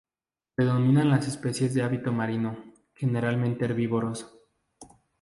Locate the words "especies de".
1.27-1.83